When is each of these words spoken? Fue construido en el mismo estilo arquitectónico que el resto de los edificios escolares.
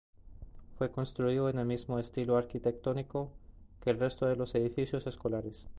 Fue 0.79 0.89
construido 0.91 1.47
en 1.47 1.59
el 1.59 1.67
mismo 1.67 1.99
estilo 1.99 2.35
arquitectónico 2.35 3.29
que 3.83 3.91
el 3.91 3.99
resto 3.99 4.25
de 4.25 4.35
los 4.35 4.55
edificios 4.55 5.05
escolares. 5.05 5.67